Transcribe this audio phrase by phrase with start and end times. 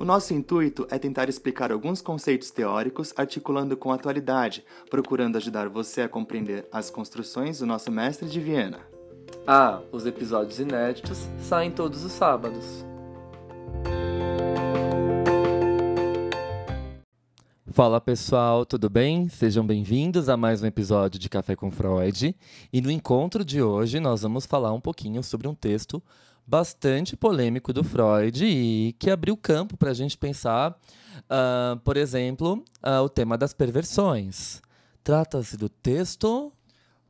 [0.00, 5.68] O nosso intuito é tentar explicar alguns conceitos teóricos articulando com a atualidade, procurando ajudar
[5.68, 8.80] você a compreender as construções do nosso mestre de Viena.
[9.46, 12.82] Ah, os episódios inéditos saem todos os sábados.
[17.66, 19.28] Fala pessoal, tudo bem?
[19.28, 22.34] Sejam bem-vindos a mais um episódio de Café com Freud.
[22.72, 26.02] E no encontro de hoje nós vamos falar um pouquinho sobre um texto
[26.50, 32.64] bastante polêmico do Freud e que abriu campo para a gente pensar, uh, por exemplo,
[32.84, 34.60] uh, o tema das perversões.
[35.04, 36.52] Trata-se do texto.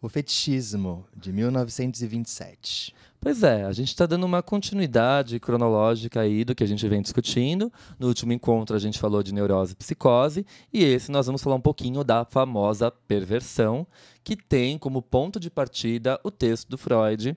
[0.03, 2.95] O Fetichismo, de 1927.
[3.21, 7.03] Pois é, a gente está dando uma continuidade cronológica aí do que a gente vem
[7.03, 7.71] discutindo.
[7.99, 11.57] No último encontro a gente falou de neurose e psicose, e esse nós vamos falar
[11.57, 13.87] um pouquinho da famosa perversão,
[14.25, 17.37] que tem como ponto de partida o texto do Freud,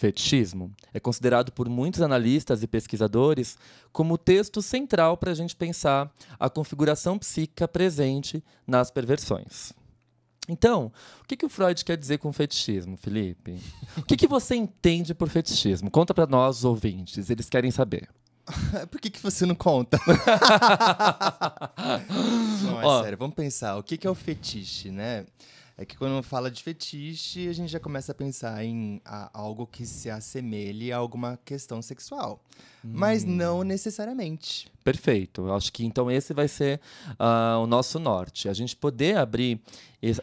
[0.00, 3.58] Fetichismo é considerado por muitos analistas e pesquisadores
[3.92, 9.74] como o texto central para a gente pensar a configuração psíquica presente nas perversões.
[10.48, 10.90] Então,
[11.22, 13.60] o que, que o Freud quer dizer com fetichismo, Felipe?
[13.94, 15.90] O que, que você entende por fetichismo?
[15.90, 18.08] Conta para nós, ouvintes, eles querem saber.
[18.90, 20.00] Por que, que você não conta?
[22.64, 23.76] não, é Ó, sério, vamos pensar.
[23.76, 25.26] O que, que é o fetiche, né?
[25.80, 29.66] É que quando fala de fetiche, a gente já começa a pensar em a, algo
[29.66, 32.44] que se assemelhe a alguma questão sexual.
[32.84, 32.90] Hum.
[32.92, 34.70] Mas não necessariamente.
[34.84, 35.46] Perfeito.
[35.46, 36.82] Eu acho que então esse vai ser
[37.12, 38.46] uh, o nosso norte.
[38.46, 39.58] A gente poder abrir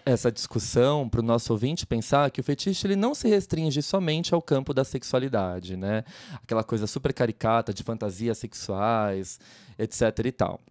[0.06, 4.36] essa discussão para o nosso ouvinte pensar que o fetiche ele não se restringe somente
[4.36, 6.04] ao campo da sexualidade, né?
[6.36, 9.40] Aquela coisa super caricata de fantasias sexuais,
[9.80, 10.04] etc.
[10.24, 10.62] e tal.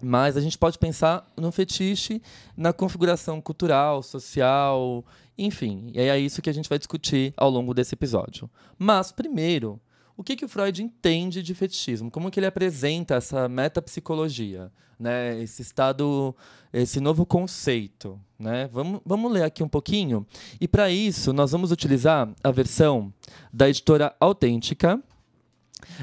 [0.00, 2.22] Mas a gente pode pensar no fetiche
[2.56, 5.04] na configuração cultural, social,
[5.36, 5.90] enfim.
[5.94, 8.48] E é isso que a gente vai discutir ao longo desse episódio.
[8.78, 9.80] Mas, primeiro,
[10.16, 12.10] o que, que o Freud entende de fetichismo?
[12.10, 14.70] Como que ele apresenta essa metapsicologia?
[14.98, 15.40] Né?
[15.40, 16.34] Esse estado,
[16.72, 18.18] esse novo conceito.
[18.36, 18.68] Né?
[18.72, 20.26] Vamos, vamos ler aqui um pouquinho.
[20.60, 23.12] E para isso, nós vamos utilizar a versão
[23.52, 25.00] da editora Autêntica,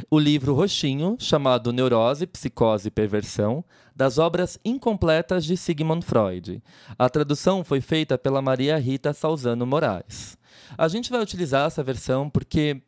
[0.10, 6.62] o livro roxinho, chamado Neurose, Psicose e Perversão, das obras incompletas de Sigmund Freud.
[7.00, 10.38] A tradução foi feita pela Maria Rita Salzano Moraes.
[10.78, 12.82] A gente vai utilizar essa versão porque,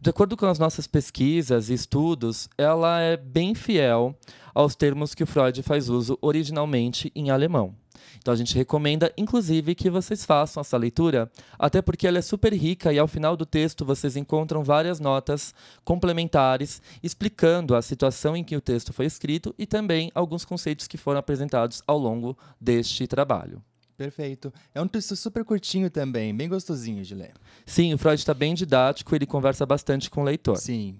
[0.00, 4.16] de acordo com as nossas pesquisas e estudos, ela é bem fiel
[4.54, 7.74] aos termos que o Freud faz uso originalmente em alemão.
[8.18, 12.52] Então a gente recomenda, inclusive, que vocês façam essa leitura, até porque ela é super
[12.52, 18.44] rica e ao final do texto vocês encontram várias notas complementares explicando a situação em
[18.44, 23.06] que o texto foi escrito e também alguns conceitos que foram apresentados ao longo deste
[23.06, 23.62] trabalho.
[23.96, 24.52] Perfeito.
[24.74, 27.32] É um texto super curtinho também, bem gostosinho de ler.
[27.64, 30.56] Sim, o Freud está bem didático, ele conversa bastante com o leitor.
[30.56, 30.96] Sim.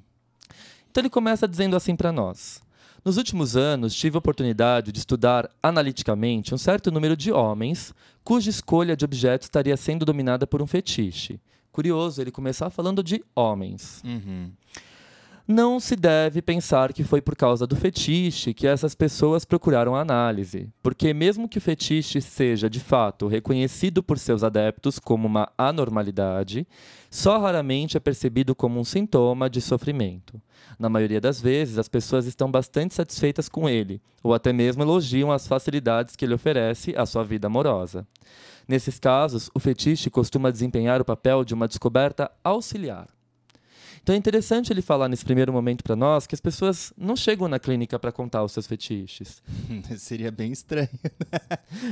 [0.91, 2.63] Então ele começa dizendo assim para nós:
[3.05, 7.93] nos últimos anos, tive a oportunidade de estudar analiticamente um certo número de homens
[8.25, 11.39] cuja escolha de objetos estaria sendo dominada por um fetiche.
[11.71, 14.01] Curioso ele começar falando de homens.
[14.05, 14.51] Uhum.
[15.47, 20.01] Não se deve pensar que foi por causa do fetiche que essas pessoas procuraram a
[20.01, 25.53] análise, porque, mesmo que o fetiche seja de fato reconhecido por seus adeptos como uma
[25.59, 26.67] anormalidade,
[27.11, 30.41] só raramente é percebido como um sintoma de sofrimento.
[30.79, 35.31] Na maioria das vezes, as pessoas estão bastante satisfeitas com ele, ou até mesmo elogiam
[35.31, 38.07] as facilidades que ele oferece à sua vida amorosa.
[38.67, 43.09] Nesses casos, o fetiche costuma desempenhar o papel de uma descoberta auxiliar.
[44.05, 47.49] Então é interessante ele falar nesse primeiro momento para nós que as pessoas não chegam
[47.49, 49.43] na clínica para contar os seus fetiches.
[49.97, 50.91] Seria bem estranho.
[51.33, 51.41] Né?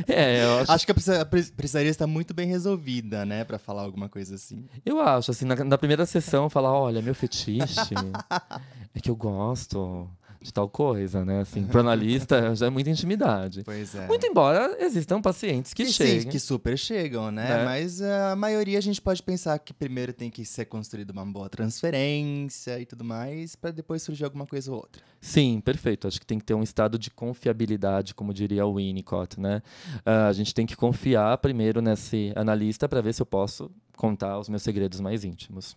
[0.06, 0.72] É, eu acho...
[0.72, 4.66] acho que a precisaria estar muito bem resolvida, né, para falar alguma coisa assim.
[4.84, 7.80] Eu acho, assim, na, na primeira sessão falar, olha, meu fetiche
[8.94, 10.06] é que eu gosto
[10.42, 11.40] de tal coisa, né?
[11.40, 13.62] Assim, pro analista já é muita intimidade.
[13.64, 14.06] Pois é.
[14.06, 16.20] Muito embora existam pacientes que, que cheguem.
[16.22, 17.48] Sim, que super chegam, né?
[17.48, 17.64] né?
[17.64, 21.48] Mas a maioria a gente pode pensar que primeiro tem que ser construída uma boa
[21.48, 25.02] transferência e tudo mais, para depois surgir alguma coisa ou outra.
[25.20, 26.08] Sim, perfeito.
[26.08, 29.62] Acho que tem que ter um estado de confiabilidade, como diria o Winnicott, né?
[29.98, 33.70] Uh, a gente tem que confiar primeiro nesse analista para ver se eu posso
[34.02, 35.76] contar os meus segredos mais íntimos.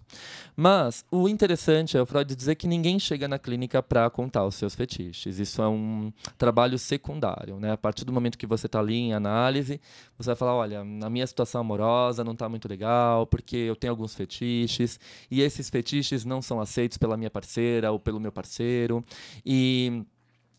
[0.56, 4.56] Mas o interessante é o Freud dizer que ninguém chega na clínica para contar os
[4.56, 5.38] seus fetiches.
[5.38, 7.74] Isso é um trabalho secundário, né?
[7.74, 9.80] A partir do momento que você está ali em análise,
[10.18, 13.94] você vai falar, olha, na minha situação amorosa não está muito legal, porque eu tenho
[13.94, 15.00] alguns fetiches
[15.30, 19.06] e esses fetiches não são aceitos pela minha parceira ou pelo meu parceiro
[19.45, 20.04] e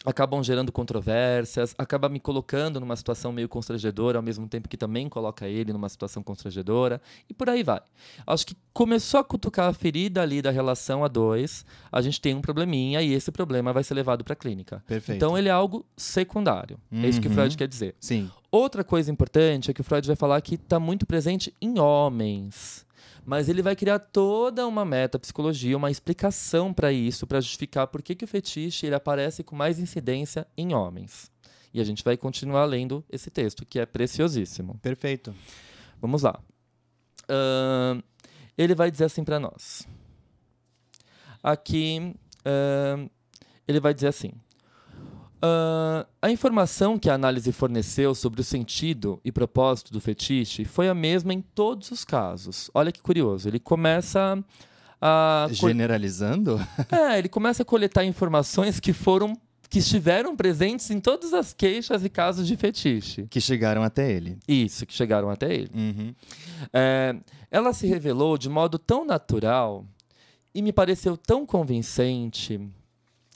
[0.06, 5.08] acabam gerando controvérsias, acaba me colocando numa situação meio constrangedora, ao mesmo tempo que também
[5.08, 7.81] coloca ele numa situação constrangedora, e por aí vai.
[8.25, 12.35] Acho que começou a cutucar a ferida ali da relação a dois, a gente tem
[12.35, 14.82] um probleminha e esse problema vai ser levado para a clínica.
[14.87, 15.17] Perfeito.
[15.17, 16.79] Então ele é algo secundário.
[16.91, 17.03] Uhum.
[17.03, 17.58] É isso que o Freud uhum.
[17.58, 17.97] quer dizer.
[17.99, 18.31] Sim.
[18.50, 22.86] Outra coisa importante é que o Freud vai falar que está muito presente em homens.
[23.25, 28.14] Mas ele vai criar toda uma metapsicologia, uma explicação para isso, para justificar por que,
[28.14, 31.31] que o fetiche ele aparece com mais incidência em homens.
[31.75, 34.79] E a gente vai continuar lendo esse texto, que é preciosíssimo.
[34.79, 35.35] Perfeito.
[36.00, 36.41] Vamos lá.
[37.25, 38.03] Uh,
[38.56, 39.87] ele vai dizer assim para nós.
[41.43, 43.11] Aqui, uh,
[43.69, 44.32] ele vai dizer assim:
[45.37, 50.88] Uh, a informação que a análise forneceu sobre o sentido e propósito do fetiche foi
[50.88, 52.71] a mesma em todos os casos.
[52.73, 53.49] Olha que curioso.
[53.49, 54.43] Ele começa
[55.00, 55.47] a.
[55.50, 56.59] Generalizando?
[56.91, 59.35] É, ele começa a coletar informações que foram.
[59.69, 63.27] que estiveram presentes em todas as queixas e casos de fetiche.
[63.29, 64.39] Que chegaram até ele.
[64.49, 65.71] Isso, que chegaram até ele.
[65.75, 66.15] Uhum.
[66.73, 67.15] É,
[67.50, 69.85] ela se revelou de modo tão natural
[70.55, 72.59] e me pareceu tão convincente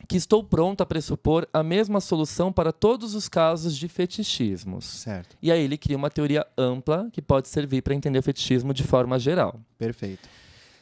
[0.08, 4.85] que estou pronto a pressupor a mesma solução para todos os casos de fetichismos.
[4.85, 5.37] Certo.
[5.43, 8.82] E aí ele cria uma teoria ampla que pode servir para entender o fetichismo de
[8.82, 9.61] forma geral.
[9.79, 10.29] Perfeito.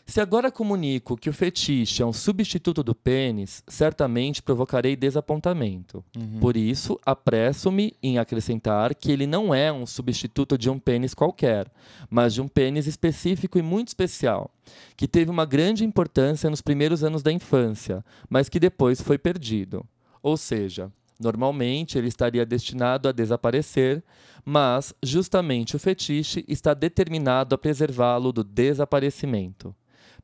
[0.08, 6.02] Se agora comunico que o fetiche é um substituto do pênis, certamente provocarei desapontamento.
[6.16, 6.40] Uhum.
[6.40, 11.70] Por isso, apresso-me em acrescentar que ele não é um substituto de um pênis qualquer,
[12.08, 14.50] mas de um pênis específico e muito especial,
[14.96, 19.84] que teve uma grande importância nos primeiros anos da infância, mas que depois foi perdido.
[20.22, 20.90] Ou seja,
[21.20, 24.04] Normalmente ele estaria destinado a desaparecer,
[24.44, 29.74] mas justamente o fetiche está determinado a preservá-lo do desaparecimento.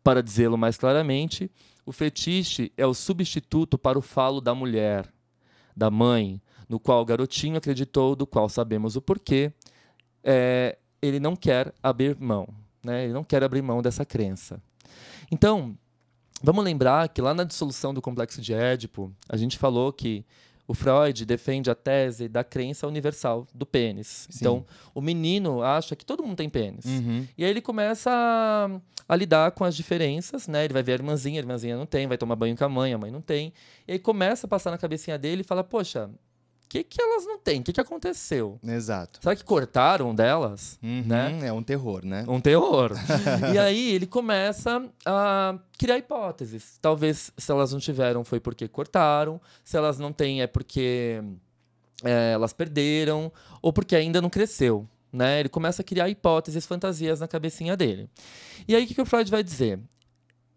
[0.05, 1.51] Para dizê-lo mais claramente,
[1.87, 5.13] o fetiche é o substituto para o falo da mulher,
[5.77, 9.53] da mãe, no qual o garotinho acreditou, do qual sabemos o porquê.
[10.23, 12.47] É, ele não quer abrir mão,
[12.85, 13.05] né?
[13.05, 14.63] ele não quer abrir mão dessa crença.
[15.31, 15.77] Então,
[16.43, 20.25] vamos lembrar que lá na dissolução do complexo de Édipo, a gente falou que
[20.67, 24.27] o Freud defende a tese da crença universal do pênis.
[24.31, 24.39] Sim.
[24.41, 26.85] Então, o menino acha que todo mundo tem pênis.
[26.87, 27.27] Uhum.
[27.37, 30.65] E aí ele começa a, a, lidar com as diferenças, né?
[30.65, 32.95] Ele vai ver a irmãzinha, a irmãzinha não tem, vai tomar banho com a mãe,
[32.95, 33.53] a mãe não tem.
[33.87, 36.11] E aí começa a passar na cabecinha dele e fala: Poxa,
[36.75, 37.61] que, que elas não têm?
[37.61, 38.59] O que, que aconteceu?
[38.65, 39.21] Exato.
[39.23, 40.77] Será que cortaram delas?
[40.83, 41.47] Uhum, né?
[41.47, 42.25] É um terror, né?
[42.27, 42.93] Um terror.
[43.55, 46.79] e aí ele começa a criar hipóteses.
[46.81, 51.23] Talvez se elas não tiveram foi porque cortaram, se elas não têm é porque
[52.03, 53.31] é, elas perderam,
[53.63, 54.89] ou porque ainda não cresceu.
[55.13, 55.41] Né?
[55.41, 58.11] Ele começa a criar hipóteses, fantasias na cabecinha dele.
[58.67, 59.79] E aí o que, que o Freud vai dizer?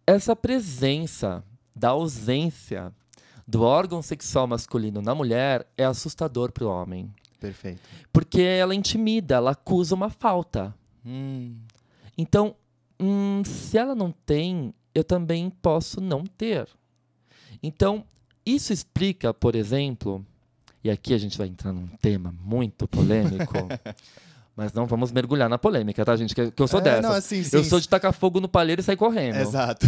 [0.06, 1.44] Essa presença
[1.76, 2.92] da ausência
[3.48, 7.10] do órgão sexual masculino na mulher é assustador para o homem.
[7.39, 7.80] Perfeito.
[8.12, 10.75] Porque ela intimida, ela acusa uma falta.
[11.06, 11.56] Hum.
[12.18, 12.56] Então,
[13.00, 16.68] hum, se ela não tem, eu também posso não ter.
[17.62, 18.04] Então,
[18.46, 20.25] isso explica, por exemplo,
[20.84, 23.54] e aqui a gente vai entrar num tema muito polêmico.
[24.58, 26.34] Mas não vamos mergulhar na polêmica, tá, gente?
[26.34, 27.02] Que, que eu sou é, dessa.
[27.04, 29.36] Não, assim, sim, eu sou de tacar fogo no palheiro e sair correndo.
[29.36, 29.86] Exato.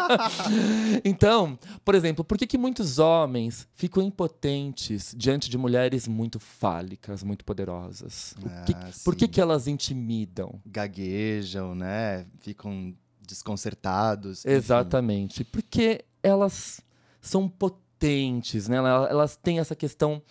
[1.04, 7.22] então, por exemplo, por que, que muitos homens ficam impotentes diante de mulheres muito fálicas,
[7.22, 8.34] muito poderosas?
[8.46, 8.74] Ah, que,
[9.04, 10.58] por que, que elas intimidam?
[10.64, 12.24] Gaguejam, né?
[12.38, 14.42] Ficam desconcertados.
[14.46, 15.42] Exatamente.
[15.42, 15.50] Enfim.
[15.52, 16.80] Porque elas
[17.20, 18.78] são potentes, né?
[18.78, 20.22] Elas têm essa questão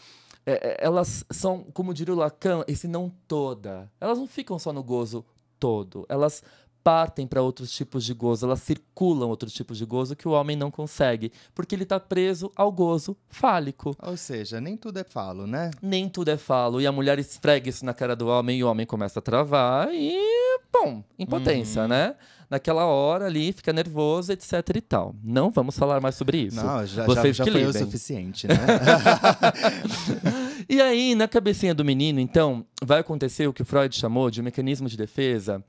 [0.46, 3.92] é, é, elas são, como diria o Lacan, esse não toda.
[4.00, 5.26] Elas não ficam só no gozo
[5.60, 6.06] todo.
[6.10, 6.44] Elas
[6.84, 10.56] partem para outros tipos de gozo, elas circulam outros tipos de gozo que o homem
[10.56, 13.96] não consegue, porque ele está preso ao gozo fálico.
[14.02, 15.72] Ou seja, nem tudo é falo, né?
[15.82, 16.82] Nem tudo é falo.
[16.82, 19.90] E a mulher esfrega isso na cara do homem e o homem começa a travar
[19.94, 20.49] e
[20.84, 22.16] bom, impotência, né?
[22.50, 25.16] Naquela hora ali, fica nervoso, etc e tal.
[25.24, 26.56] Não vamos falar mais sobre isso.
[26.56, 27.84] Não, já, Vocês já, já foi o lidem.
[27.84, 28.56] suficiente, né?
[30.72, 34.40] E aí, na cabecinha do menino, então, vai acontecer o que o Freud chamou de
[34.40, 35.64] mecanismo de defesa,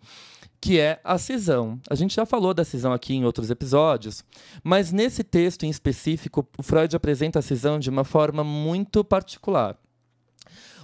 [0.60, 1.80] que é a cisão.
[1.88, 4.22] A gente já falou da cisão aqui em outros episódios,
[4.62, 9.74] mas nesse texto em específico, o Freud apresenta a cisão de uma forma muito particular.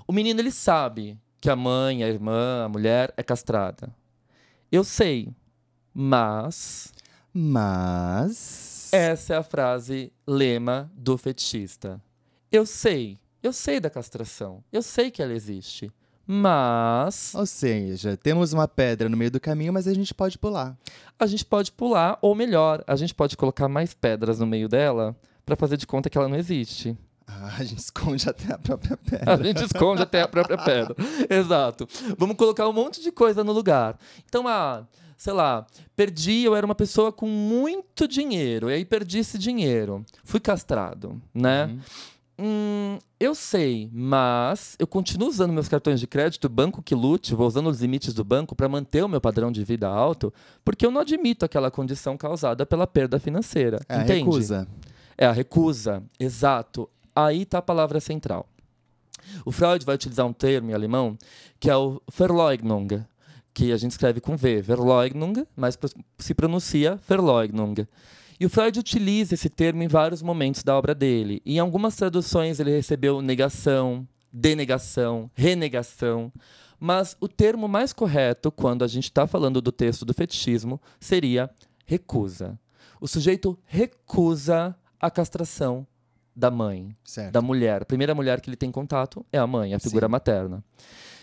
[0.07, 3.95] O menino ele sabe que a mãe, a irmã, a mulher é castrada.
[4.71, 5.29] Eu sei,
[5.95, 6.93] mas
[7.33, 8.91] Mas.
[8.93, 12.01] essa é a frase lema do fetichista.
[12.51, 15.91] Eu sei, eu sei da castração, eu sei que ela existe,
[16.27, 20.77] mas Ou seja, temos uma pedra no meio do caminho, mas a gente pode pular.
[21.19, 25.17] a gente pode pular, ou melhor, a gente pode colocar mais pedras no meio dela
[25.45, 26.97] para fazer de conta que ela não existe.
[27.27, 29.45] Ah, a gente esconde até a própria A pedra.
[29.45, 30.95] gente esconde até a própria pedra.
[31.29, 31.89] Exato.
[32.17, 33.99] Vamos colocar um monte de coisa no lugar.
[34.29, 35.67] Então, ah, sei lá,
[35.97, 40.05] perdi, eu era uma pessoa com muito dinheiro, e aí perdi esse dinheiro.
[40.25, 41.67] Fui castrado, né?
[41.67, 41.81] Uhum.
[42.39, 47.47] Hum, eu sei, mas eu continuo usando meus cartões de crédito, banco que lute, vou
[47.47, 50.91] usando os limites do banco para manter o meu padrão de vida alto, porque eu
[50.91, 53.81] não admito aquela condição causada pela perda financeira.
[53.89, 54.19] É a entende?
[54.19, 54.69] recusa.
[55.17, 56.91] É a recusa, exato.
[57.17, 58.47] Aí está a palavra central.
[59.45, 61.17] O Freud vai utilizar um termo em alemão
[61.59, 63.05] que é o Verleugnung,
[63.55, 65.79] que a gente escreve com V, Verleugnung, mas
[66.19, 67.87] se pronuncia Verleugnung.
[68.39, 71.41] E o Freud utiliza esse termo em vários momentos da obra dele.
[71.43, 76.31] E em algumas traduções ele recebeu negação, denegação, renegação.
[76.79, 81.49] Mas o termo mais correto, quando a gente está falando do texto do fetichismo, seria
[81.87, 82.59] recusa.
[83.01, 85.87] O sujeito recusa a castração
[86.37, 87.33] da mãe, Certo.
[87.33, 87.83] da mulher.
[87.83, 90.11] A primeira mulher que ele tem contato é a mãe, a figura Sim.
[90.13, 90.63] materna.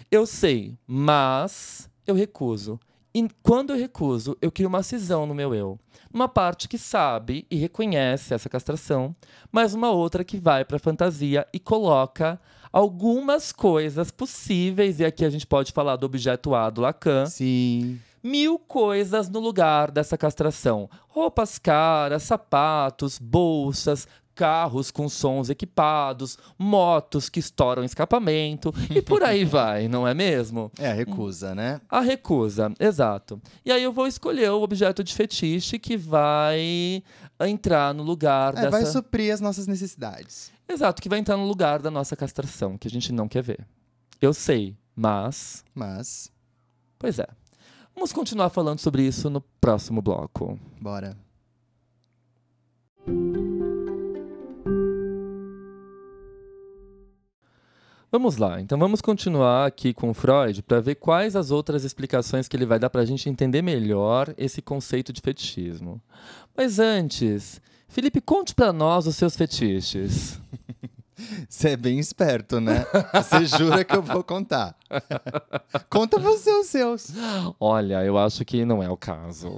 [0.10, 2.80] Eu sei, mas eu recuso.
[3.16, 5.80] E quando eu recuso, eu crio uma cisão no meu eu.
[6.12, 9.16] Uma parte que sabe e reconhece essa castração,
[9.52, 12.40] mas uma outra que vai para a fantasia e coloca
[12.72, 18.00] algumas coisas possíveis, e aqui a gente pode falar do objeto A do Lacan, Sim.
[18.24, 20.90] mil coisas no lugar dessa castração.
[21.08, 29.44] Roupas caras, sapatos, bolsas, carros com sons equipados, motos que estouram escapamento e por aí
[29.46, 30.72] vai, não é mesmo?
[30.80, 31.80] É a recusa, né?
[31.90, 33.42] A recusa, exato.
[33.66, 37.04] E aí eu vou escolher o objeto de fetiche que vai
[37.42, 38.70] entrar no lugar É, dessa.
[38.72, 40.52] vai suprir as nossas necessidades.
[40.68, 43.66] Exato, que vai entrar no lugar da nossa castração, que a gente não quer ver.
[44.22, 45.64] Eu sei, mas.
[45.76, 46.32] Mas,
[46.98, 47.28] Pois é.
[47.94, 50.58] Vamos continuar falando sobre isso no próximo bloco.
[50.82, 51.18] bora.
[58.14, 62.56] Vamos lá, então vamos continuar aqui com Freud para ver quais as outras explicações que
[62.56, 66.00] ele vai dar para a gente entender melhor esse conceito de fetichismo.
[66.56, 70.40] Mas antes, Felipe, conte para nós os seus fetiches.
[71.48, 72.86] Você é bem esperto, né?
[73.14, 74.76] Você jura que eu vou contar.
[75.90, 77.12] Conta você os seus.
[77.60, 79.56] Olha, eu acho que não é o caso.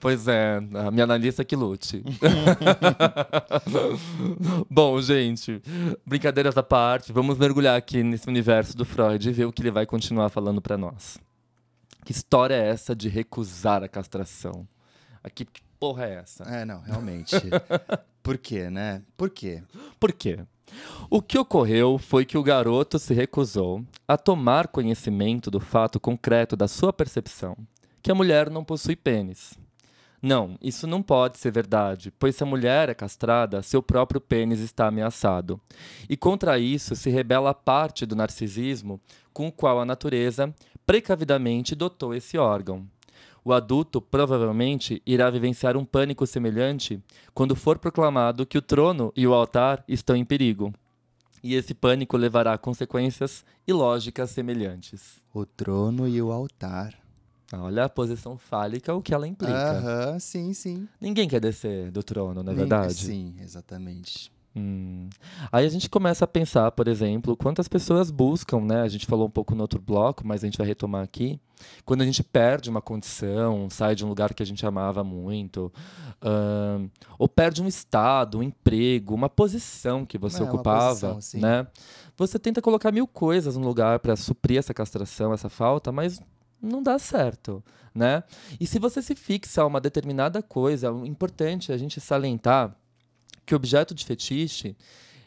[0.00, 2.04] Pois é, a minha analista que lute.
[4.68, 5.62] Bom, gente,
[6.04, 9.70] brincadeiras à parte, vamos mergulhar aqui nesse universo do Freud e ver o que ele
[9.70, 11.18] vai continuar falando para nós.
[12.04, 14.66] Que história é essa de recusar a castração?
[15.22, 16.44] Aqui, que porra é essa?
[16.44, 17.36] É, não, realmente.
[18.22, 19.02] Por quê, né?
[19.18, 19.62] Por quê?
[20.00, 20.38] Por quê?
[21.10, 26.56] O que ocorreu foi que o garoto se recusou a tomar conhecimento do fato concreto
[26.56, 27.54] da sua percepção,
[28.02, 29.58] que a mulher não possui pênis.
[30.22, 34.60] Não, isso não pode ser verdade, pois se a mulher é castrada, seu próprio pênis
[34.60, 35.60] está ameaçado.
[36.08, 38.98] E contra isso se rebela a parte do narcisismo
[39.34, 40.54] com o qual a natureza
[40.86, 42.88] precavidamente dotou esse órgão.
[43.44, 46.98] O adulto provavelmente irá vivenciar um pânico semelhante
[47.34, 50.72] quando for proclamado que o trono e o altar estão em perigo.
[51.42, 55.22] E esse pânico levará a consequências ilógicas semelhantes.
[55.34, 56.94] O trono e o altar.
[57.52, 59.78] Olha a posição fálica, o que ela implica.
[59.78, 60.88] Aham, sim, sim.
[60.98, 62.94] Ninguém quer descer do trono, não é verdade?
[62.94, 64.32] Sim, exatamente.
[64.56, 65.08] Hum.
[65.50, 68.82] Aí a gente começa a pensar, por exemplo, quantas pessoas buscam, né?
[68.82, 71.40] A gente falou um pouco no outro bloco, mas a gente vai retomar aqui.
[71.84, 75.72] Quando a gente perde uma condição, sai de um lugar que a gente amava muito,
[76.22, 81.66] ahn, ou perde um estado, um emprego, uma posição que você É, ocupava, posição, né?
[82.16, 86.20] Você tenta colocar mil coisas no lugar para suprir essa castração, essa falta, mas
[86.62, 88.22] não dá certo, né?
[88.60, 92.76] E se você se fixa a uma determinada coisa, é importante a gente salientar
[93.46, 94.76] que o objeto de fetiche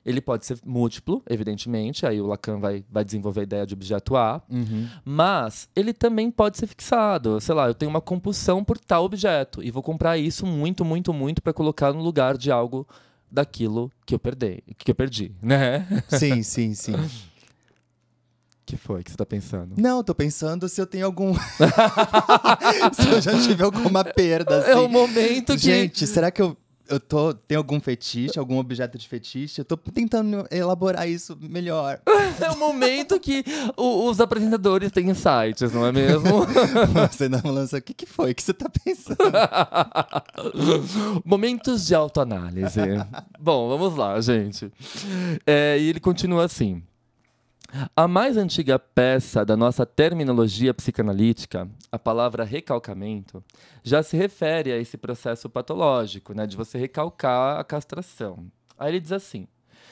[0.05, 4.15] Ele pode ser múltiplo, evidentemente, aí o Lacan vai, vai desenvolver a ideia de objeto
[4.15, 4.87] A, Uhum.
[5.03, 7.41] mas ele também pode ser fixado.
[7.41, 11.11] Sei lá, eu tenho uma compulsão por tal objeto e vou comprar isso muito, muito,
[11.13, 12.87] muito para colocar no lugar de algo
[13.29, 15.85] daquilo que eu perdi, que eu perdi, né?
[16.07, 16.93] Sim, sim, sim.
[18.65, 19.75] que foi que você tá pensando?
[19.77, 21.33] Não, tô pensando se eu tenho algum.
[22.93, 24.59] se eu já tive alguma perda.
[24.59, 24.71] Assim.
[24.71, 26.55] É o momento que Gente, será que eu,
[26.89, 29.59] eu tô, tenho algum fetiche, algum objeto de fetiche?
[29.61, 31.99] Eu tô tentando elaborar isso melhor.
[32.41, 33.43] é o momento que
[33.75, 36.45] o- os apresentadores têm insights, não é mesmo?
[37.11, 37.77] Você não lança.
[37.77, 39.17] O que, que foi que você tá pensando?
[41.25, 42.79] Momentos de autoanálise.
[43.39, 44.71] Bom, vamos lá, gente.
[45.45, 46.81] É, e ele continua assim.
[47.95, 53.43] A mais antiga peça da nossa terminologia psicanalítica, a palavra recalcamento,
[53.83, 58.49] já se refere a esse processo patológico, né, de você recalcar a castração.
[58.79, 59.47] Aí ele diz assim: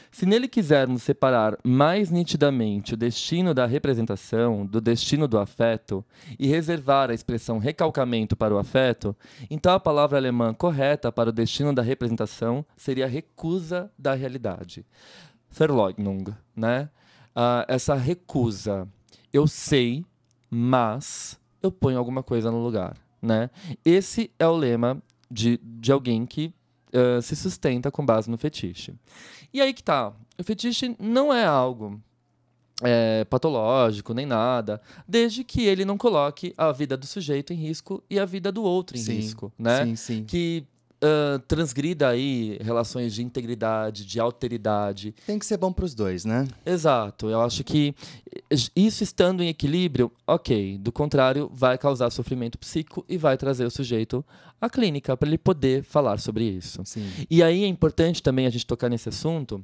[0.10, 6.06] se nele quisermos separar mais nitidamente o destino da representação do destino do afeto
[6.40, 9.14] e reservar a expressão recalcamento para o afeto,
[9.50, 14.86] então a palavra alemã correta para o destino da representação seria recusa da realidade.
[15.50, 16.90] Verleugnung, né?
[17.36, 18.88] Ah, essa recusa.
[19.34, 20.06] Eu sei,
[20.50, 23.50] mas eu ponho alguma coisa no lugar, né?
[23.84, 26.54] Esse é o lema de, de alguém que
[26.94, 28.94] ah, se sustenta com base no fetiche.
[29.54, 30.14] E aí que tá.
[30.40, 32.02] O fetiche não é algo
[32.82, 38.04] é, patológico nem nada, desde que ele não coloque a vida do sujeito em risco
[38.10, 39.86] e a vida do outro em Sim, risco, né?
[39.86, 40.24] Sim, sim.
[40.24, 40.66] Que
[41.48, 45.14] transgrida aí relações de integridade, de alteridade.
[45.26, 46.48] Tem que ser bom pros dois, né?
[46.66, 47.30] Exato.
[47.30, 47.94] Eu acho que
[48.76, 50.78] isso estando em equilíbrio, ok.
[50.78, 54.26] Do contrário, vai causar sofrimento psíquico e vai trazer o sujeito
[54.60, 56.82] à clínica para ele poder falar sobre isso.
[56.86, 57.08] Sim.
[57.30, 59.64] E aí é importante também a gente tocar nesse assunto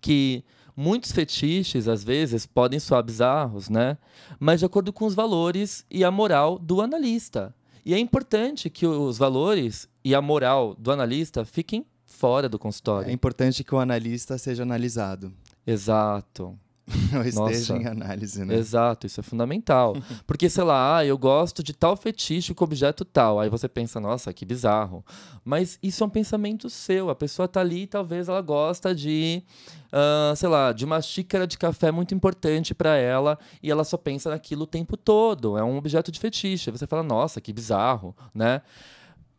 [0.00, 0.44] que
[0.76, 3.96] muitos fetiches, às vezes, podem soar bizarros, né?
[4.38, 7.54] Mas de acordo com os valores e a moral do analista.
[7.84, 13.10] E é importante que os valores e a moral do analista fiquem fora do consultório.
[13.10, 15.32] É importante que o analista seja analisado.
[15.66, 16.56] Exato.
[17.12, 17.76] Ou esteja Nossa.
[17.76, 18.54] em análise, né?
[18.54, 19.96] Exato, isso é fundamental.
[20.24, 23.40] Porque, sei lá, ah, eu gosto de tal fetiche com objeto tal.
[23.40, 25.04] Aí você pensa, nossa, que bizarro.
[25.44, 27.10] Mas isso é um pensamento seu.
[27.10, 29.42] A pessoa tá ali e talvez ela gosta de,
[29.90, 33.96] ah, sei lá, de uma xícara de café muito importante para ela e ela só
[33.96, 35.58] pensa naquilo o tempo todo.
[35.58, 36.70] É um objeto de fetiche.
[36.70, 38.62] Aí você fala, nossa, que bizarro, né?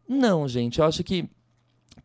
[0.07, 1.29] Não, gente, eu acho que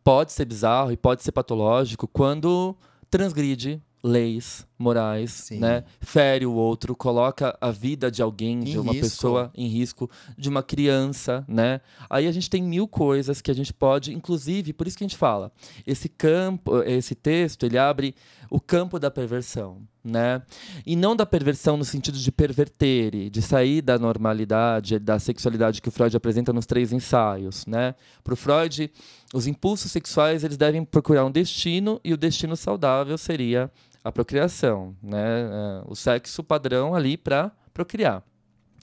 [0.03, 2.75] pode ser bizarro e pode ser patológico quando
[3.09, 5.59] transgride leis morais, Sim.
[5.59, 5.85] né?
[6.01, 9.07] Fere o outro, coloca a vida de alguém, de Em uma risco.
[9.07, 11.79] pessoa em risco, de uma criança, né?
[12.09, 15.07] Aí a gente tem mil coisas que a gente pode, inclusive, por isso que a
[15.07, 15.53] gente fala,
[15.87, 18.13] esse campo, esse texto, ele abre
[18.53, 20.43] o campo da perversão, né?
[20.85, 25.81] E não da perversão no sentido de perverter, e de sair da normalidade, da sexualidade
[25.81, 27.95] que o Freud apresenta nos três ensaios, né?
[28.23, 28.91] Para o Freud,
[29.33, 33.71] os impulsos sexuais eles devem procurar um destino e o destino saudável seria
[34.03, 35.17] a procriação, né?
[35.17, 38.21] É, O sexo padrão ali para procriar.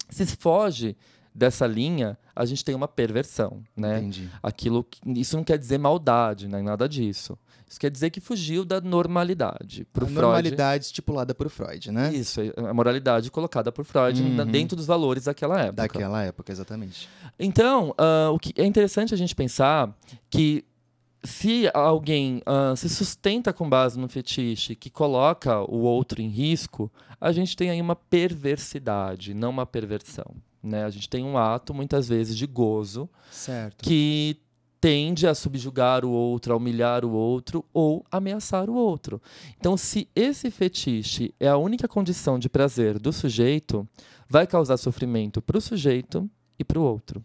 [0.09, 0.96] Se foge
[1.33, 3.98] dessa linha, a gente tem uma perversão, né?
[3.98, 4.28] Entendi.
[4.42, 7.38] Aquilo isso não quer dizer maldade, nem nada disso.
[7.70, 9.87] Isso quer dizer que fugiu da normalidade.
[9.92, 12.12] Pro a Freud, normalidade estipulada por Freud, né?
[12.12, 14.44] isso, a moralidade colocada por Freud Uhum.
[14.44, 15.72] dentro dos valores daquela época.
[15.83, 17.09] Daquela época, exatamente.
[17.38, 19.96] Então, ah, o que é interessante a gente pensar
[20.28, 20.64] que
[21.22, 26.90] se alguém ah, se sustenta com base no fetiche que coloca o outro em risco,
[27.20, 30.35] a gente tem aí uma perversidade, não uma perversão.
[30.62, 30.85] Né?
[30.85, 33.83] A gente tem um ato, muitas vezes, de gozo Certo.
[33.85, 34.38] que
[34.80, 39.20] tende a subjugar o outro, a humilhar o outro ou ameaçar o outro.
[39.58, 43.86] Então, se esse fetiche é a única condição de prazer do sujeito,
[44.28, 47.22] vai causar sofrimento para o sujeito e para o outro.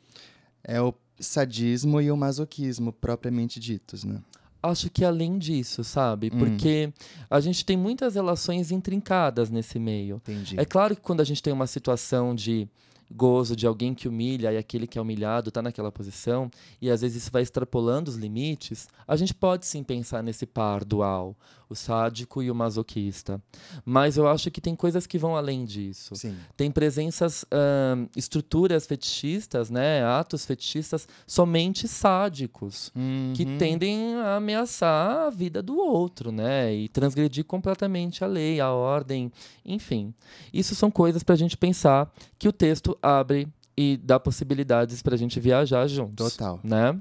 [0.63, 4.21] É o sadismo e o masoquismo propriamente ditos, né?
[4.61, 6.31] Acho que além disso, sabe?
[6.33, 6.39] Hum.
[6.39, 6.91] Porque
[7.29, 10.15] a gente tem muitas relações intrincadas nesse meio.
[10.17, 10.59] Entendi.
[10.59, 12.67] É claro que quando a gente tem uma situação de
[13.11, 16.49] gozo de alguém que humilha e aquele que é humilhado está naquela posição,
[16.81, 20.83] e às vezes isso vai extrapolando os limites, a gente pode sim pensar nesse par
[20.83, 21.35] dual,
[21.69, 23.41] o sádico e o masoquista.
[23.84, 26.15] Mas eu acho que tem coisas que vão além disso.
[26.15, 26.36] Sim.
[26.56, 32.91] Tem presenças, ahn, estruturas fetichistas, né, atos fetichistas somente sádicos
[33.34, 33.58] que Uhum.
[33.58, 36.73] tendem a ameaçar a vida do outro, né?
[36.73, 39.32] E transgredir completamente a lei, a ordem,
[39.65, 40.13] enfim.
[40.54, 43.47] Isso são coisas para a gente pensar que o texto abre
[43.78, 46.34] e dá possibilidades para a gente viajar juntos.
[46.34, 46.60] Total.
[46.63, 46.97] Né?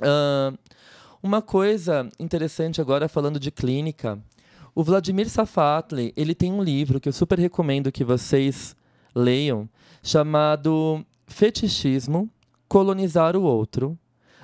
[0.00, 0.56] Ahn,
[1.22, 4.18] uma coisa interessante agora, falando de clínica,
[4.74, 8.76] O Vladimir Safatli, ele tem um livro que eu super recomendo que vocês
[9.14, 9.68] leiam,
[10.02, 12.30] chamado Fetichismo,
[12.68, 13.98] Colonizar o Outro,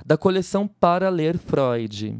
[0.04, 2.18] da coleção Para Ler Freud.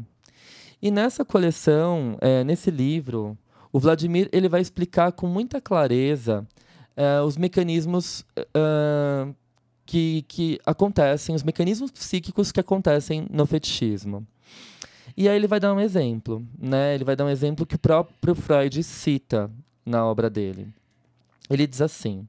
[0.81, 3.37] E nessa coleção, é, nesse livro,
[3.71, 6.47] o Vladimir ele vai explicar com muita clareza
[6.95, 9.35] é, os mecanismos uh,
[9.87, 14.27] que, que acontecem, os mecanismos psíquicos que acontecem no fetichismo.
[15.15, 16.93] E aí ele vai dar um exemplo, né?
[16.93, 19.49] Ele vai dar um exemplo que o próprio Freud cita
[19.85, 20.67] na obra dele.
[21.49, 22.27] Ele diz assim: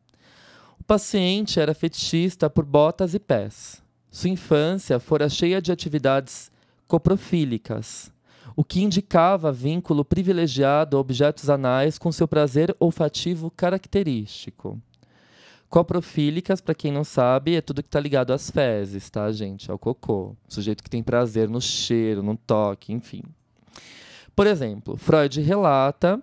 [0.79, 3.83] O paciente era fetichista por botas e pés.
[4.11, 6.51] Sua infância fora cheia de atividades
[6.87, 8.11] coprofílicas,
[8.57, 14.81] o que indicava vínculo privilegiado a objetos anais com seu prazer olfativo característico.
[15.68, 19.70] Coprofílicas, para quem não sabe, é tudo que está ligado às fezes, tá, gente?
[19.70, 20.35] Ao cocô.
[20.48, 23.22] O sujeito que tem prazer no cheiro, no toque, enfim.
[24.35, 26.22] Por exemplo, Freud relata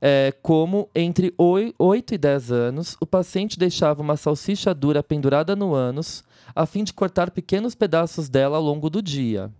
[0.00, 5.74] é, como entre 8 e 10 anos o paciente deixava uma salsicha dura pendurada no
[5.74, 6.22] ânus
[6.54, 9.50] a fim de cortar pequenos pedaços dela ao longo do dia.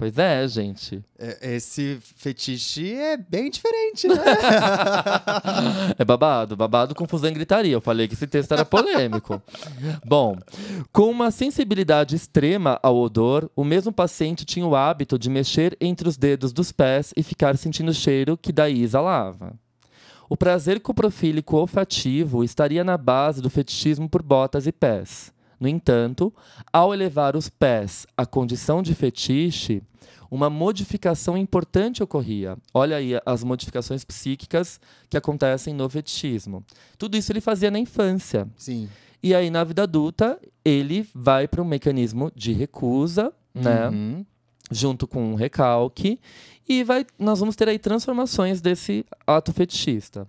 [0.00, 1.04] Pois é, gente.
[1.18, 4.14] É, esse fetiche é bem diferente, né?
[5.98, 7.74] é babado, babado, confusão e gritaria.
[7.74, 9.42] Eu falei que esse texto era polêmico.
[10.02, 10.38] Bom,
[10.90, 16.08] com uma sensibilidade extrema ao odor, o mesmo paciente tinha o hábito de mexer entre
[16.08, 19.52] os dedos dos pés e ficar sentindo o cheiro que daí exalava.
[20.30, 25.30] O prazer coprofílico olfativo estaria na base do fetichismo por botas e pés.
[25.60, 26.32] No entanto,
[26.72, 29.82] ao elevar os pés à condição de fetiche,
[30.30, 32.56] uma modificação importante ocorria.
[32.72, 36.64] Olha aí as modificações psíquicas que acontecem no fetichismo.
[36.96, 38.48] Tudo isso ele fazia na infância.
[38.56, 38.88] Sim.
[39.22, 43.88] E aí, na vida adulta, ele vai para um mecanismo de recusa, né?
[43.88, 44.18] uhum.
[44.18, 44.26] né?
[44.70, 46.18] Junto com um recalque.
[46.66, 50.26] E vai, nós vamos ter aí transformações desse ato fetichista.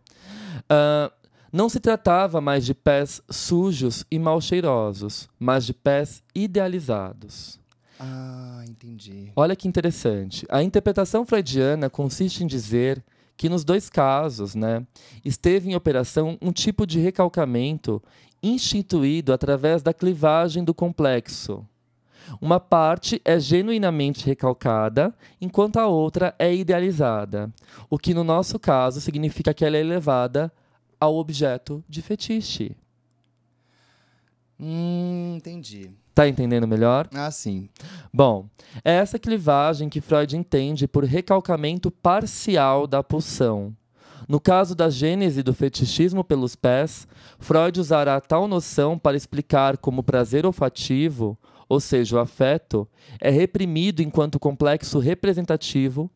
[0.63, 1.20] Uh,
[1.51, 7.59] não se tratava mais de pés sujos e mal cheirosos, mas de pés idealizados.
[7.99, 9.31] Ah, entendi.
[9.35, 10.45] Olha que interessante.
[10.49, 13.03] A interpretação freudiana consiste em dizer
[13.37, 14.85] que nos dois casos, né,
[15.25, 18.01] esteve em operação um tipo de recalcamento
[18.41, 21.65] instituído através da clivagem do complexo.
[22.39, 27.51] Uma parte é genuinamente recalcada, enquanto a outra é idealizada,
[27.89, 30.51] o que no nosso caso significa que ela é elevada
[31.01, 32.77] ao objeto de fetiche.
[34.59, 35.89] Hum, entendi.
[36.13, 37.09] Tá entendendo melhor?
[37.11, 37.67] Ah, sim.
[38.13, 38.45] Bom,
[38.85, 43.75] é essa clivagem que Freud entende por recalcamento parcial da pulsão.
[44.27, 47.07] No caso da gênese do fetichismo pelos pés,
[47.39, 51.35] Freud usará tal noção para explicar como o prazer olfativo,
[51.67, 52.87] ou seja, o afeto,
[53.19, 56.11] é reprimido enquanto complexo representativo,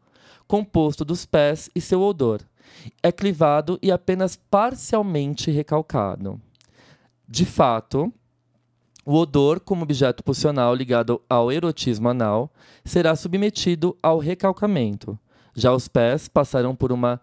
[0.48, 2.42] composto dos pés e seu odor
[3.02, 6.40] é clivado e apenas parcialmente recalcado.
[7.28, 8.14] De fato,
[9.06, 12.52] o odor, como objeto pulsional ligado ao erotismo anal,
[12.84, 15.18] será submetido ao recalcamento.
[15.56, 17.22] Já os pés passarão por uma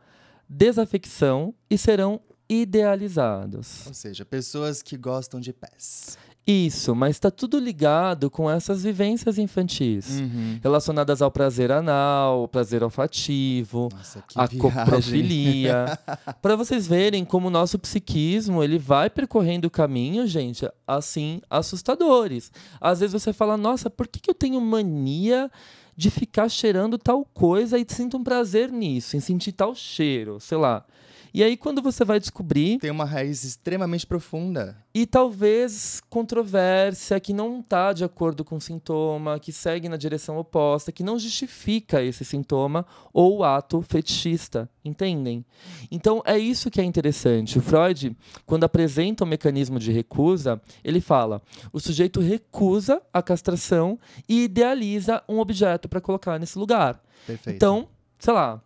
[0.49, 3.87] desafecção e serão idealizados.
[3.87, 6.19] Ou seja, pessoas que gostam de pés.
[6.45, 10.59] Isso, mas está tudo ligado com essas vivências infantis, uhum.
[10.61, 15.97] relacionadas ao prazer anal, ao prazer olfativo, Nossa, a coprofilia.
[16.43, 22.51] Para vocês verem como o nosso psiquismo ele vai percorrendo caminhos, gente, assim, assustadores.
[22.81, 25.49] Às vezes você fala, nossa, por que, que eu tenho mania
[25.97, 30.59] de ficar cheirando tal coisa e sinto um prazer nisso, em sentir tal cheiro, sei
[30.59, 30.85] lá.
[31.35, 32.79] E aí, quando você vai descobrir.
[32.79, 34.77] Tem uma raiz extremamente profunda.
[34.95, 40.37] E talvez controvérsia que não está de acordo com o sintoma, que segue na direção
[40.37, 44.68] oposta, que não justifica esse sintoma ou ato fetichista.
[44.85, 45.45] Entendem?
[45.90, 47.59] Então é isso que é interessante.
[47.59, 48.14] O Freud,
[48.45, 51.40] quando apresenta o mecanismo de recusa, ele fala:
[51.73, 57.03] o sujeito recusa a castração e idealiza um objeto para colocar nesse lugar.
[57.27, 57.57] Perfeito.
[57.57, 58.61] Então, sei lá,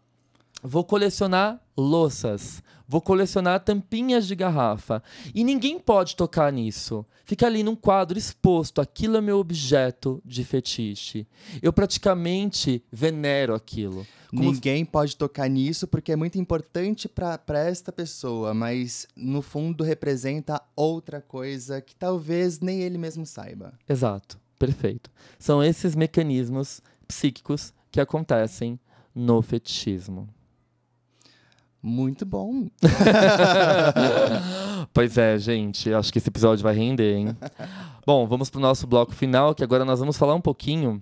[0.66, 5.02] vou colecionar louças, vou colecionar tampinhas de garrafa.
[5.33, 7.07] E ninguém pode tocar nisso.
[7.24, 8.81] Fica ali num quadro exposto.
[8.81, 11.26] Aquilo é meu objeto de fetiche.
[11.62, 14.07] Eu praticamente venero aquilo.
[14.31, 19.85] Como ninguém pode tocar nisso porque é muito importante para esta pessoa, mas no fundo
[19.85, 23.72] representa outra coisa que talvez nem ele mesmo saiba.
[23.88, 25.11] Exato, perfeito.
[25.38, 28.81] São esses mecanismos psíquicos que acontecem
[29.14, 30.29] no fetichismo.
[31.87, 32.66] Muito bom.
[34.92, 35.94] pois é, gente.
[35.94, 37.37] Acho que esse episódio vai render, hein?
[38.05, 41.01] bom, vamos pro nosso bloco final, que agora nós vamos falar um pouquinho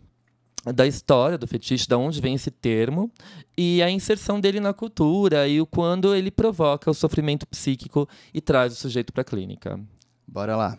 [0.74, 3.10] da história do fetiche, da onde vem esse termo,
[3.56, 8.42] e a inserção dele na cultura e o quando ele provoca o sofrimento psíquico e
[8.42, 9.80] traz o sujeito para a clínica.
[10.28, 10.76] Bora lá.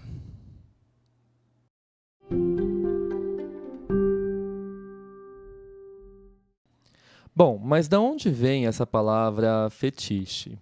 [7.37, 10.57] Bom, mas da onde vem essa palavra fetiche?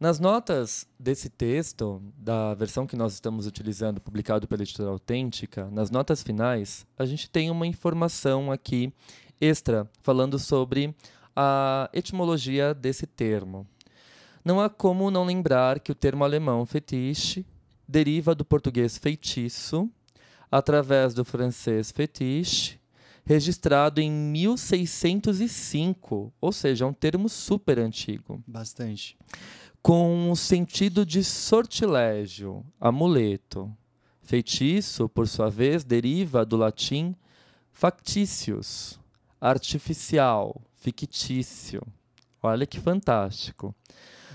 [0.00, 5.88] Nas notas desse texto, da versão que nós estamos utilizando, publicado pela editora Autêntica, nas
[5.88, 8.92] notas finais, a gente tem uma informação aqui
[9.40, 10.92] extra falando sobre
[11.36, 13.64] a etimologia desse termo.
[14.44, 17.46] Não há como não lembrar que o termo alemão fetiche
[17.86, 19.88] deriva do português feitiço,
[20.50, 22.80] através do francês fetiche,
[23.26, 28.42] registrado em 1605, ou seja, é um termo super antigo.
[28.46, 29.16] Bastante
[29.86, 33.72] com o sentido de sortilégio, amuleto.
[34.20, 37.14] Feitiço, por sua vez, deriva do latim
[37.70, 38.98] factitious,
[39.40, 41.80] artificial, fictício.
[42.42, 43.72] Olha que fantástico.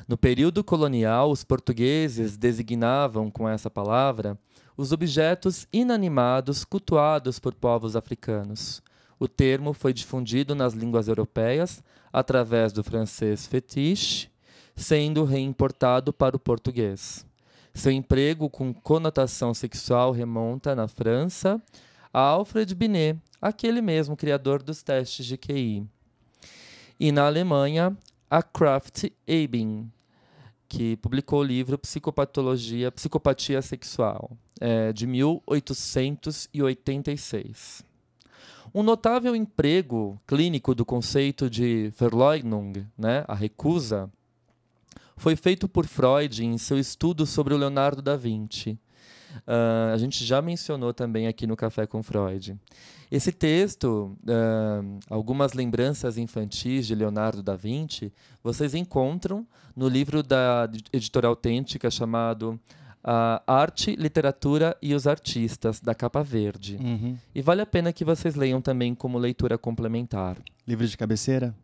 [0.08, 4.40] No período colonial, os portugueses designavam com essa palavra
[4.82, 8.82] os objetos inanimados cultuados por povos africanos.
[9.20, 14.28] O termo foi difundido nas línguas europeias através do francês fetiche
[14.76, 17.24] sendo reimportado para o português.
[17.76, 21.62] Seu emprego com conotação sexual remonta, na França,
[22.12, 25.86] a Alfred Binet, aquele mesmo criador dos testes de QI.
[27.00, 27.96] E na Alemanha,
[28.28, 29.92] a Kraft Ebing,
[30.72, 37.84] que publicou o livro Psicopatologia, Psicopatia Sexual, é, de 1886.
[38.74, 44.10] Um notável emprego clínico do conceito de Verleugnung, né, a recusa,
[45.18, 48.80] foi feito por Freud em seu estudo sobre o Leonardo da Vinci.
[49.40, 52.58] Uh, a gente já mencionou também aqui no Café com Freud.
[53.12, 58.12] Esse texto, uh, algumas lembranças infantis de Leonardo da Vinci,
[58.44, 62.60] vocês encontram no livro da editora autêntica chamado
[63.04, 66.78] uh, Arte, Literatura e os Artistas, da capa verde.
[66.80, 67.18] Uhum.
[67.34, 70.38] E vale a pena que vocês leiam também como leitura complementar.
[70.68, 71.56] Livro de cabeceira?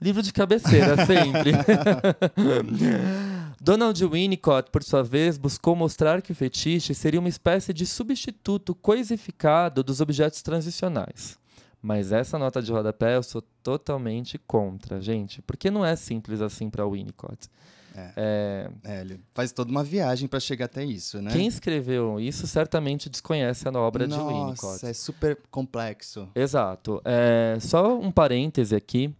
[0.00, 1.52] Livro de cabeceira, sempre.
[3.64, 8.74] Donald Winnicott, por sua vez, buscou mostrar que o fetiche seria uma espécie de substituto
[8.74, 11.38] coisificado dos objetos transicionais.
[11.80, 16.68] Mas essa nota de rodapé eu sou totalmente contra, gente, porque não é simples assim
[16.68, 17.48] para Winnicott.
[17.94, 18.12] É.
[18.16, 18.70] É...
[18.82, 19.00] é.
[19.02, 21.30] ele faz toda uma viagem para chegar até isso, né?
[21.30, 24.72] Quem escreveu isso certamente desconhece a obra Nossa, de Winnicott.
[24.72, 26.28] Nossa, é super complexo.
[26.34, 27.00] Exato.
[27.04, 29.14] É, só um parêntese aqui.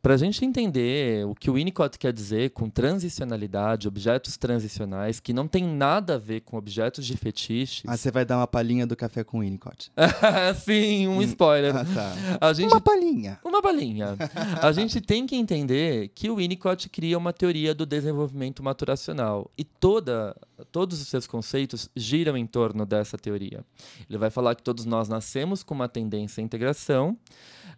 [0.00, 5.32] Para a gente entender o que o Winnicott quer dizer com transicionalidade, objetos transicionais, que
[5.32, 7.82] não tem nada a ver com objetos de fetiche.
[7.86, 9.90] Ah, você vai dar uma palhinha do café com Winnicott.
[10.64, 11.74] Sim, um hum, spoiler.
[11.76, 12.38] Ah, tá.
[12.40, 12.70] a gente...
[12.70, 13.40] Uma palhinha.
[13.44, 14.16] Uma palhinha.
[14.62, 19.50] a gente tem que entender que o Winnicott cria uma teoria do desenvolvimento maturacional.
[19.58, 23.64] E toda, todos os seus conceitos giram em torno dessa teoria.
[24.08, 27.16] Ele vai falar que todos nós nascemos com uma tendência à integração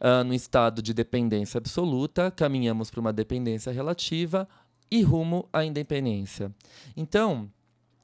[0.00, 4.48] uh, no estado de dependência absoluta, caminhamos para uma dependência relativa
[4.90, 6.52] e rumo à independência.
[6.96, 7.50] Então,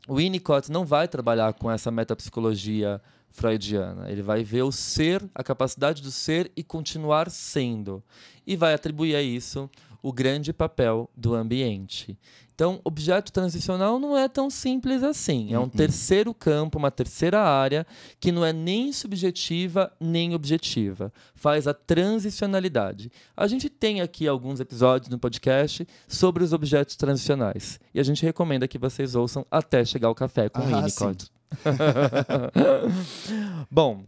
[0.09, 4.11] o Winnicott não vai trabalhar com essa metapsicologia freudiana.
[4.11, 8.03] Ele vai ver o ser, a capacidade do ser e continuar sendo.
[8.47, 9.69] E vai atribuir a isso
[10.07, 12.17] o grande papel do ambiente.
[12.55, 15.53] Então, objeto transicional não é tão simples assim.
[15.53, 15.69] É um uhum.
[15.69, 17.85] terceiro campo, uma terceira área
[18.21, 21.13] que não é nem subjetiva nem objetiva.
[21.35, 23.11] Faz a transicionalidade.
[23.37, 27.81] A gente tem aqui alguns episódios no podcast sobre os objetos transicionais.
[27.93, 31.29] E a gente recomenda que vocês ouçam até chegar ao café com ah, o Winnicott.
[33.69, 34.05] Bom.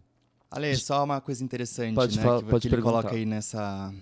[0.48, 2.22] Ale, só uma coisa interessante, pode né?
[2.22, 3.92] Falar, que, pode que ele coloca aí nessa,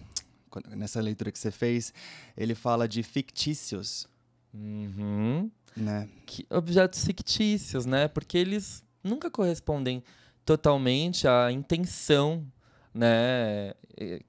[0.75, 1.93] nessa leitura que você fez.
[2.37, 4.09] Ele fala de fictícios
[4.57, 5.51] Uhum.
[5.77, 6.09] Né?
[6.25, 8.09] Que, objetos fictícios, né?
[8.09, 10.03] Porque eles nunca correspondem
[10.45, 12.47] totalmente à intenção,
[12.95, 13.75] né?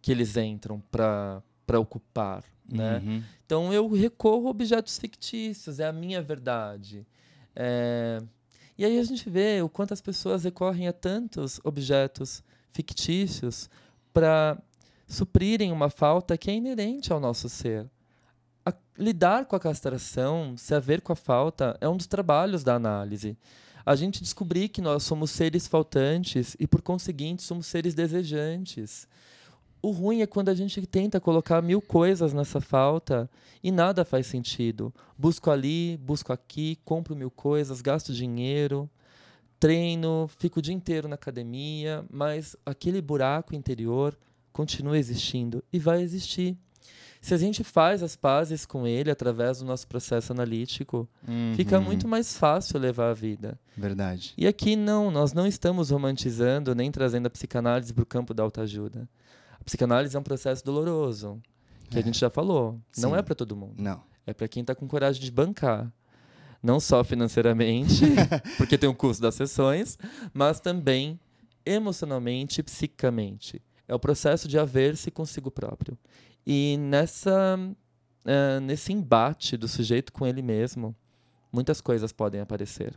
[0.01, 2.97] Que eles entram para ocupar, né?
[2.97, 3.23] Uhum.
[3.45, 7.05] Então eu recorro a objetos fictícios, é a minha verdade.
[7.55, 8.19] É...
[8.77, 13.69] E aí a gente vê o quanto as pessoas recorrem a tantos objetos fictícios
[14.13, 14.61] para
[15.07, 17.89] suprirem uma falta que é inerente ao nosso ser
[18.67, 22.75] a, lidar com a castração, se haver com a falta, é um dos trabalhos da
[22.75, 23.37] análise.
[23.85, 29.07] A gente descobrir que nós somos seres faltantes e, por conseguinte, somos seres desejantes.
[29.81, 33.29] O ruim é quando a gente tenta colocar mil coisas nessa falta
[33.63, 34.93] e nada faz sentido.
[35.17, 38.89] Busco ali, busco aqui, compro mil coisas, gasto dinheiro,
[39.57, 44.17] treino, fico o dia inteiro na academia, mas aquele buraco interior
[44.57, 46.57] continua existindo e vai existir.
[47.21, 51.53] Se a gente faz as pazes com ele através do nosso processo analítico, uhum.
[51.55, 53.59] fica muito mais fácil levar a vida.
[53.77, 54.33] Verdade.
[54.35, 58.41] E aqui não, nós não estamos romantizando nem trazendo a psicanálise para o campo da
[58.41, 59.07] autoajuda.
[59.59, 61.39] A psicanálise é um processo doloroso,
[61.91, 62.01] que é.
[62.01, 62.79] a gente já falou.
[62.91, 63.01] Sim.
[63.03, 63.75] Não é para todo mundo.
[63.77, 64.01] Não.
[64.25, 65.91] É para quem está com coragem de bancar
[66.63, 68.03] não só financeiramente,
[68.57, 69.95] porque tem o custo das sessões,
[70.33, 71.19] mas também
[71.63, 73.61] emocionalmente e psicamente.
[73.87, 75.97] É o processo de haver-se consigo próprio.
[76.45, 80.95] E nessa, uh, nesse embate do sujeito com ele mesmo,
[81.51, 82.93] muitas coisas podem aparecer.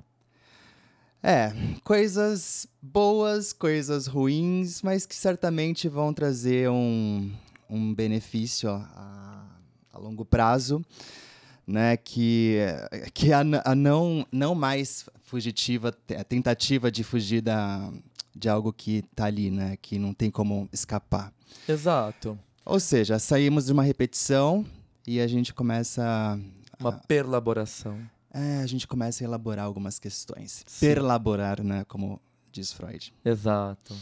[1.23, 1.53] É,
[1.85, 7.31] coisas boas, coisas ruins, mas que certamente vão trazer um,
[7.69, 9.47] um benefício a,
[9.93, 10.83] a longo prazo
[11.71, 12.59] né, que,
[13.15, 17.93] que a, a, não, não mais fugitiva, a tentativa de fugir da,
[18.35, 21.33] de algo que está ali, né, que não tem como escapar.
[21.69, 22.39] Exato.
[22.65, 24.65] Ou seja, saímos de uma repetição
[25.07, 26.39] e a gente começa.
[26.79, 27.99] Uma perlaboração.
[28.33, 30.63] É, a gente começa a elaborar algumas questões.
[30.67, 30.87] Sim.
[30.87, 32.21] Perlaborar, né, como
[32.53, 33.13] diz Freud.
[33.25, 33.95] Exato.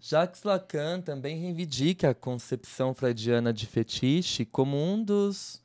[0.00, 5.60] Jacques Lacan também reivindica a concepção freudiana de fetiche como um dos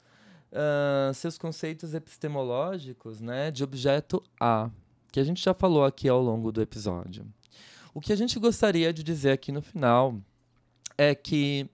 [0.51, 4.69] uh, seus conceitos epistemológicos né, de objeto A,
[5.11, 7.25] que a gente já falou aqui ao longo do episódio.
[7.93, 10.15] O que a gente gostaria de dizer aqui no final
[10.97, 11.69] é que,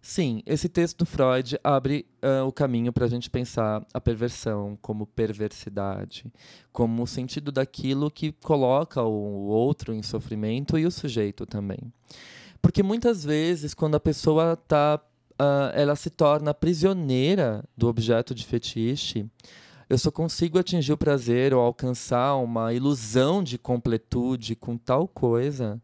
[0.00, 4.78] sim, esse texto do Freud abre uh, o caminho para a gente pensar a perversão
[4.82, 6.32] como perversidade,
[6.72, 11.80] como o sentido daquilo que coloca o outro em sofrimento e o sujeito também.
[12.60, 15.00] Porque muitas vezes, quando a pessoa está
[15.42, 19.26] uh, ela se torna prisioneira do objeto de fetiche,
[19.92, 25.78] eu só consigo atingir o prazer ou alcançar uma ilusão de completude com tal coisa.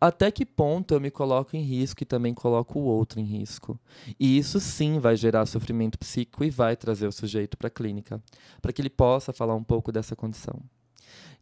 [0.00, 3.78] Até que ponto eu me coloco em risco e também coloco o outro em risco?
[4.18, 8.20] E isso sim vai gerar sofrimento psíquico e vai trazer o sujeito para a clínica,
[8.60, 10.60] para que ele possa falar um pouco dessa condição.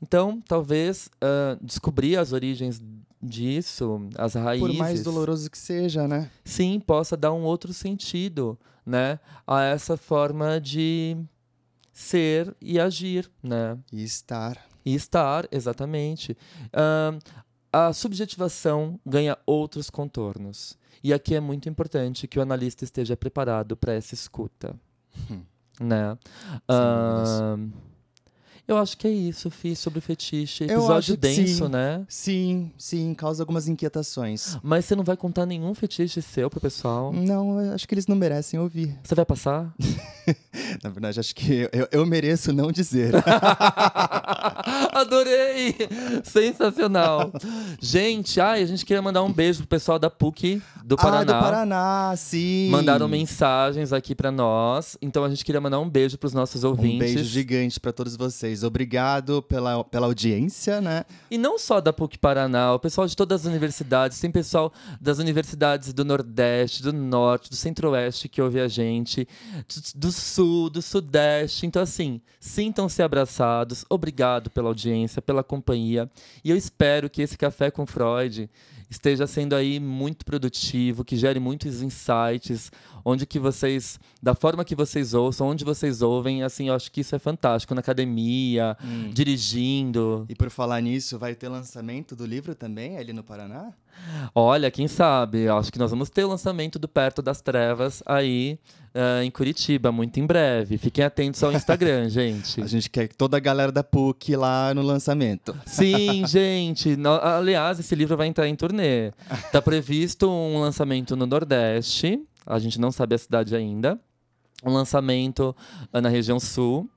[0.03, 2.83] Então, talvez uh, descobrir as origens
[3.23, 4.69] disso, as raízes.
[4.69, 6.31] Por mais doloroso que seja, né?
[6.45, 9.19] Sim, possa dar um outro sentido, né?
[9.47, 11.17] A essa forma de
[11.95, 13.79] ser e agir, né?
[13.93, 14.59] E estar.
[14.85, 16.37] E estar, exatamente.
[16.67, 17.19] Uh,
[17.73, 20.77] a subjetivação ganha outros contornos.
[21.03, 24.75] E aqui é muito importante que o analista esteja preparado para essa escuta.
[25.31, 25.43] Hum.
[25.81, 26.13] Né?
[26.69, 27.73] Uh,
[28.67, 30.65] eu acho que é isso, Fih, sobre fetiche.
[30.65, 31.71] Episódio denso, sim.
[31.71, 32.07] né?
[32.09, 34.57] Sim, sim, causa algumas inquietações.
[34.63, 37.13] Mas você não vai contar nenhum fetiche seu pro pessoal?
[37.13, 38.99] Não, acho que eles não merecem ouvir.
[39.03, 39.75] Você vai passar?
[40.83, 43.13] Na verdade, acho que eu, eu mereço não dizer.
[45.05, 45.77] Adorei!
[46.25, 47.33] Sensacional.
[47.81, 51.21] Gente, ai, a gente queria mandar um beijo pro pessoal da PUC do Paraná.
[51.21, 52.69] Ah, do Paraná, sim.
[52.71, 54.97] Mandaram mensagens aqui para nós.
[55.01, 57.11] Então a gente queria mandar um beijo pros nossos ouvintes.
[57.11, 58.63] Um beijo gigante para todos vocês.
[58.63, 61.05] Obrigado pela, pela audiência, né?
[61.31, 64.21] E não só da PUC Paraná, o pessoal de todas as universidades.
[64.21, 69.27] Tem pessoal das universidades do Nordeste, do Norte, do Centro-Oeste que ouve a gente,
[69.95, 71.67] do Sul, do Sudeste.
[71.67, 73.85] Então, assim, sintam-se abraçados.
[73.89, 76.11] Obrigado pela audiência, pela companhia.
[76.45, 78.49] E eu espero que esse Café com Freud
[78.95, 82.71] esteja sendo aí muito produtivo, que gere muitos insights,
[83.05, 87.01] onde que vocês, da forma que vocês ouçam, onde vocês ouvem, assim, eu acho que
[87.01, 89.11] isso é fantástico, na academia, hum.
[89.13, 90.25] dirigindo.
[90.29, 93.73] E por falar nisso, vai ter lançamento do livro também ali no Paraná?
[94.35, 95.49] Olha, quem sabe?
[95.49, 98.59] Acho que nós vamos ter o lançamento do Perto das Trevas aí
[98.95, 100.79] uh, em Curitiba, muito em breve.
[100.79, 102.61] Fiquem atentos ao Instagram, gente.
[102.61, 105.55] A gente quer toda a galera da PUC lá no lançamento.
[105.67, 106.97] Sim, gente.
[106.97, 108.84] No, aliás, esse livro vai entrar em turnê.
[109.53, 112.21] Tá previsto um lançamento no Nordeste.
[112.47, 113.99] A gente não sabe a cidade ainda.
[114.65, 115.55] Um lançamento
[115.93, 116.89] uh, na região sul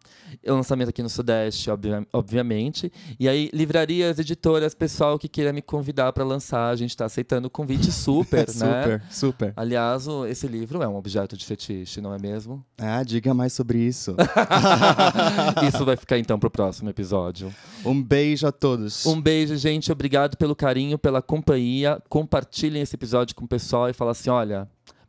[0.46, 1.70] o lançamento aqui no Sudeste,
[2.14, 2.92] obviamente.
[3.20, 7.48] E aí, livrarias, editoras, pessoal que queira me convidar para lançar, a gente está aceitando
[7.48, 8.84] o convite super, né?
[8.84, 9.54] Super, super.
[9.56, 12.64] Aliás, o, esse livro é um objeto de fetiche, não é mesmo?
[12.78, 14.16] Ah, diga mais sobre isso.
[15.68, 17.54] isso vai ficar então pro próximo episódio.
[17.86, 19.06] Um beijo a todos.
[19.06, 19.92] Um beijo, gente.
[19.92, 22.02] Obrigado pelo carinho, pela companhia.
[22.10, 24.68] Compartilhem esse episódio com o pessoal e fala assim: olha,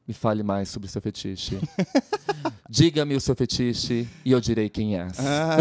[0.08, 1.58] me fale mais sobre o seu fetiche.
[2.70, 5.06] Diga-me o seu fetiche e eu direi quem é.
[5.18, 5.58] Ah,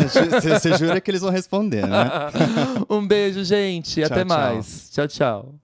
[0.50, 2.10] você ah, jura que eles vão responder, né?
[2.89, 3.95] um beijo, gente.
[3.95, 4.38] Tchau, Até tchau.
[4.38, 4.89] mais.
[4.89, 5.56] Tchau, tchau.